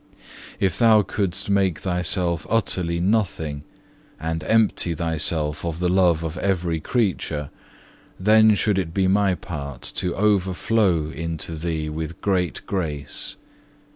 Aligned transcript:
If 0.59 0.79
thou 0.79 1.03
couldst 1.03 1.47
make 1.47 1.77
thyself 1.77 2.47
utterly 2.49 2.99
nothing, 2.99 3.63
and 4.19 4.43
empty 4.45 4.95
thyself 4.95 5.63
of 5.63 5.77
the 5.77 5.89
love 5.89 6.23
of 6.23 6.39
every 6.39 6.79
creature, 6.79 7.51
then 8.19 8.55
should 8.55 8.79
it 8.79 8.95
be 8.95 9.07
My 9.07 9.35
part 9.35 9.83
to 9.97 10.15
overflow 10.15 11.11
unto 11.15 11.55
thee 11.55 11.87
with 11.87 12.19
great 12.19 12.65
grace. 12.65 13.35